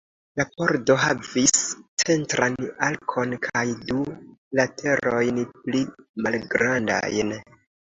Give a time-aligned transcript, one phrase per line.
[0.39, 1.59] La pordo havis
[2.03, 2.57] centran
[2.87, 4.01] arkon kaj du
[4.63, 5.85] laterojn pli
[6.27, 7.39] malgrandajn.